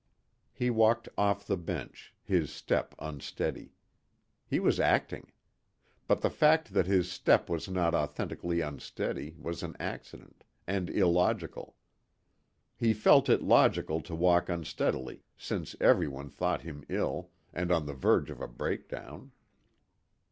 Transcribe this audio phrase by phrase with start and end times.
[0.51, 3.75] He walked off the bench, his step unsteady.
[4.47, 5.31] He was acting.
[6.07, 11.75] But the fact that his step was not authenticly unsteady was an accident and illogical.
[12.75, 17.93] He felt it logical to walk unsteadily since everyone thought him ill and on the
[17.93, 19.31] verge of a breakdown.